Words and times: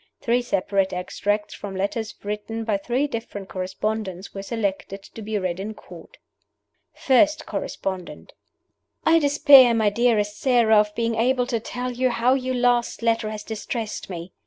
Three 0.19 0.41
separate 0.41 0.93
extracts 0.93 1.53
from 1.53 1.75
letters 1.75 2.15
written 2.23 2.63
by 2.63 2.77
three 2.77 3.05
different 3.05 3.49
correspondents 3.49 4.33
were 4.33 4.41
selected 4.41 5.03
to 5.03 5.21
be 5.21 5.37
read 5.37 5.59
in 5.59 5.75
Court. 5.75 6.17
FIRST 6.95 7.45
CORRESPONDENT: 7.45 8.33
"I 9.05 9.19
despair, 9.19 9.75
my 9.75 9.91
dearest 9.91 10.39
Sara, 10.39 10.77
of 10.79 10.95
being 10.95 11.13
able 11.13 11.45
to 11.45 11.59
tell 11.59 11.91
you 11.91 12.09
how 12.09 12.33
your 12.33 12.55
last 12.55 13.03
letter 13.03 13.29
has 13.29 13.43
distressed 13.43 14.09
me. 14.09 14.33